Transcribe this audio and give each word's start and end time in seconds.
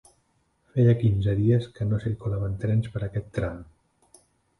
Feia 0.77 0.93
quinze 1.01 1.35
dies 1.41 1.67
que 1.75 1.87
no 1.89 1.99
circulaven 2.05 2.55
trens 2.63 2.89
per 2.95 3.03
aquest 3.09 3.29
tram 3.37 3.61